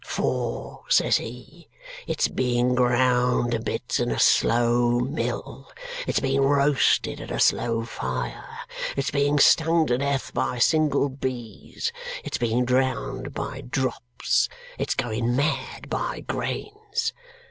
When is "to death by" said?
9.85-10.57